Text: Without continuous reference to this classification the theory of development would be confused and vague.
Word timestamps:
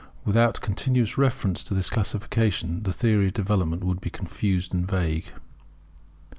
Without 0.25 0.61
continuous 0.61 1.15
reference 1.15 1.63
to 1.63 1.75
this 1.75 1.91
classification 1.91 2.81
the 2.81 2.91
theory 2.91 3.27
of 3.27 3.33
development 3.35 3.83
would 3.83 4.01
be 4.01 4.09
confused 4.09 4.73
and 4.73 4.87
vague. 4.89 5.25